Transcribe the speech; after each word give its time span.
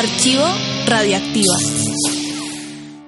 Archivo 0.00 0.46
Radioactiva. 0.86 1.58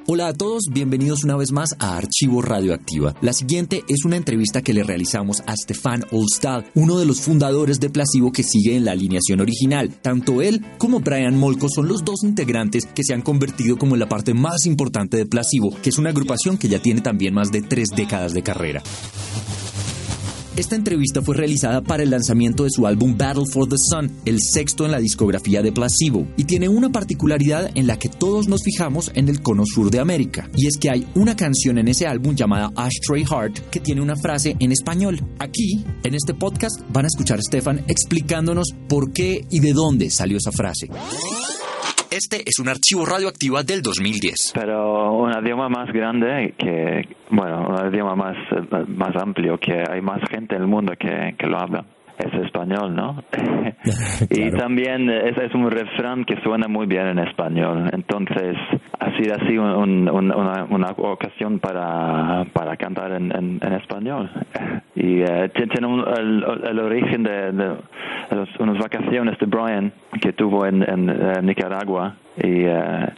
Hola 0.07 0.27
a 0.27 0.35
todos, 0.35 0.65
bienvenidos 0.71 1.25
una 1.25 1.37
vez 1.37 1.51
más 1.51 1.71
a 1.79 1.97
Archivo 1.97 2.43
Radioactiva. 2.43 3.15
La 3.23 3.33
siguiente 3.33 3.83
es 3.89 4.05
una 4.05 4.17
entrevista 4.19 4.61
que 4.61 4.75
le 4.75 4.83
realizamos 4.83 5.43
a 5.47 5.57
Stefan 5.57 6.05
Olstad, 6.11 6.65
uno 6.75 6.99
de 6.99 7.07
los 7.07 7.23
fundadores 7.23 7.81
de 7.81 7.89
Placebo 7.89 8.31
que 8.31 8.43
sigue 8.43 8.77
en 8.77 8.85
la 8.85 8.93
alineación 8.93 9.41
original. 9.41 9.89
Tanto 10.03 10.43
él 10.43 10.63
como 10.77 11.01
Brian 11.01 11.39
Molko 11.39 11.69
son 11.71 11.89
los 11.89 12.05
dos 12.05 12.25
integrantes 12.25 12.85
que 12.85 13.05
se 13.05 13.15
han 13.15 13.23
convertido 13.23 13.79
como 13.79 13.95
en 13.95 14.01
la 14.01 14.11
parte 14.11 14.35
más 14.35 14.67
importante 14.67 15.17
de 15.17 15.25
Placebo, 15.25 15.75
que 15.83 15.89
es 15.89 15.97
una 15.97 16.11
agrupación 16.11 16.59
que 16.59 16.69
ya 16.69 16.83
tiene 16.83 17.01
también 17.01 17.33
más 17.33 17.51
de 17.51 17.63
tres 17.63 17.89
décadas 17.97 18.35
de 18.35 18.43
carrera. 18.43 18.83
Esta 20.55 20.77
entrevista 20.77 21.23
fue 21.23 21.35
realizada 21.35 21.81
para 21.81 22.03
el 22.03 22.11
lanzamiento 22.11 22.65
de 22.65 22.71
su 22.71 22.87
álbum 22.87 23.17
Battle 23.17 23.45
for 23.51 23.67
the 23.67 23.77
Sun, 23.79 24.13
el 24.27 24.39
sexto 24.39 24.85
en 24.85 24.91
la 24.91 24.99
discografía 24.99 25.63
de 25.63 25.73
Placebo, 25.73 26.27
y 26.37 26.45
tiene 26.45 26.69
una 26.69 26.91
particularidad 26.93 27.71
en 27.75 27.87
la 27.87 27.99
que 27.99 28.11
todos 28.11 28.49
nos 28.49 28.63
fijamos 28.63 29.11
en 29.15 29.31
el 29.31 29.41
cono 29.41 29.65
sur 29.65 29.91
de 29.91 29.99
América, 30.01 30.51
y 30.55 30.67
es 30.67 30.77
que 30.77 30.91
hay 30.91 31.07
una 31.15 31.37
canción 31.37 31.79
en 31.79 31.89
ese 31.89 32.07
álbum 32.07 32.35
llamada 32.35 32.71
Ashtray 32.77 33.25
Heart 33.25 33.71
que 33.71 33.81
tiene 33.81 34.03
una 34.03 34.15
frase 34.15 34.55
en 34.59 34.73
español. 34.73 35.25
Aquí, 35.39 35.87
en 36.03 36.15
este 36.15 36.35
podcast, 36.35 36.81
van 36.93 37.07
a 37.07 37.09
escuchar 37.09 37.39
a 37.39 37.43
Stefan 37.43 37.83
explicándonos 37.89 38.75
por 38.91 39.11
qué 39.13 39.47
y 39.49 39.61
de 39.61 39.73
dónde 39.73 40.11
salió 40.11 40.37
esa 40.37 40.53
frase. 40.53 40.89
Este 42.13 42.43
es 42.45 42.59
un 42.59 42.69
archivo 42.69 43.07
radioactivo 43.07 43.63
del 43.63 43.81
2010. 43.81 44.53
Pero 44.55 45.15
un 45.15 45.33
idioma 45.43 45.71
más 45.71 45.91
grande 45.91 46.53
que, 46.59 47.09
bueno, 47.31 47.67
un 47.67 47.91
idioma 47.91 48.15
más, 48.15 48.37
más 48.87 49.17
amplio, 49.17 49.57
que 49.57 49.83
hay 49.91 50.03
más 50.03 50.21
gente 50.29 50.57
en 50.57 50.61
el 50.61 50.69
mundo 50.69 50.93
que, 50.99 51.35
que 51.39 51.47
lo 51.47 51.59
habla 51.59 51.87
es 52.19 52.45
español, 52.45 52.95
¿no? 52.95 53.23
y 54.31 54.51
también 54.51 55.09
es, 55.11 55.37
es, 55.39 55.55
un 55.55 55.71
refrán 55.71 56.25
que 56.25 56.41
suena 56.43 56.69
muy 56.69 56.87
bien 56.87 57.07
en 57.09 57.19
español. 57.19 57.91
Entonces, 57.93 58.57
ha 58.99 59.17
sido 59.17 59.35
así 59.35 59.59
un, 59.59 60.09
una, 60.09 60.65
una, 60.65 60.91
ocasión 60.97 61.59
para, 61.59 62.45
para 62.53 62.77
cantar 62.77 63.13
en, 63.13 63.33
en, 63.33 63.73
español. 63.73 64.31
Y 65.03 65.21
uh, 65.21 65.49
tiene 65.49 66.05
el, 66.17 66.45
el, 66.63 66.79
origen 66.79 67.25
de, 67.25 67.51
de, 67.51 67.77
unas 68.61 68.79
vacaciones 68.79 69.37
de 69.37 69.47
Brian 69.47 69.93
que 70.21 70.33
tuvo 70.33 70.65
en, 70.65 70.89
en 70.89 71.11
uh, 71.11 71.43
Nicaragua. 71.43 72.15
Y 72.41 72.67
uh, 72.67 73.09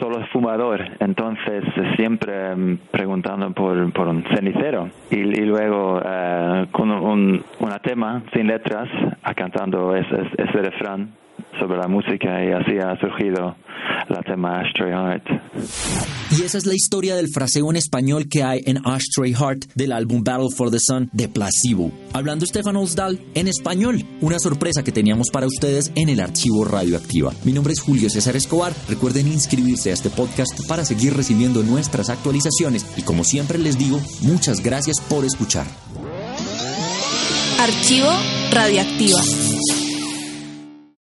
solo 0.00 0.26
fumador, 0.32 0.84
entonces 0.98 1.64
siempre 1.96 2.54
mm, 2.54 2.78
preguntando 2.90 3.50
por, 3.52 3.92
por 3.92 4.08
un 4.08 4.24
cenicero 4.34 4.90
y, 5.10 5.22
luego 5.22 5.98
uh, 5.98 6.66
con 6.72 6.90
un, 6.90 7.42
un, 7.60 7.70
tema 7.82 8.22
sin 8.34 8.48
letras, 8.48 8.88
cantando 9.36 9.94
ese, 9.94 10.16
ese 10.36 10.58
refrán 10.58 11.12
sobre 11.58 11.78
la 11.78 11.88
música 11.88 12.44
y 12.44 12.50
así 12.50 12.78
ha 12.78 12.96
surgido 12.98 13.56
la 14.08 14.22
tema 14.22 14.60
Ashtray 14.60 14.92
Heart. 14.92 15.24
Y 16.38 16.42
esa 16.42 16.58
es 16.58 16.66
la 16.66 16.74
historia 16.74 17.16
del 17.16 17.28
fraseo 17.28 17.70
en 17.70 17.76
español 17.76 18.28
que 18.28 18.42
hay 18.42 18.62
en 18.66 18.78
Ashtray 18.84 19.34
Heart 19.34 19.66
del 19.74 19.92
álbum 19.92 20.22
Battle 20.24 20.48
for 20.54 20.70
the 20.70 20.78
Sun 20.80 21.08
de 21.12 21.28
Placebo. 21.28 21.92
Hablando 22.12 22.46
Stefan 22.46 22.76
Osdal 22.76 23.20
en 23.34 23.48
español, 23.48 24.04
una 24.20 24.38
sorpresa 24.38 24.82
que 24.82 24.92
teníamos 24.92 25.28
para 25.32 25.46
ustedes 25.46 25.92
en 25.94 26.08
el 26.08 26.20
archivo 26.20 26.64
radioactiva. 26.64 27.32
Mi 27.44 27.52
nombre 27.52 27.72
es 27.72 27.80
Julio 27.80 28.10
César 28.10 28.36
Escobar. 28.36 28.72
Recuerden 28.88 29.28
inscribirse 29.28 29.90
a 29.90 29.94
este 29.94 30.10
podcast 30.10 30.66
para 30.68 30.84
seguir 30.84 31.14
recibiendo 31.14 31.62
nuestras 31.62 32.08
actualizaciones 32.10 32.86
y 32.96 33.02
como 33.02 33.24
siempre 33.24 33.58
les 33.58 33.78
digo, 33.78 34.00
muchas 34.22 34.62
gracias 34.62 35.00
por 35.00 35.24
escuchar. 35.24 35.66
Archivo 37.60 38.10
radioactiva. 38.52 39.83